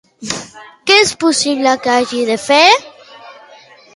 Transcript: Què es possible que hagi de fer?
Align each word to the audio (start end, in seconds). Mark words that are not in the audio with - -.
Què 0.91 0.95
es 1.01 1.11
possible 1.25 1.75
que 1.83 1.93
hagi 1.97 2.23
de 2.31 2.39
fer? 2.47 2.63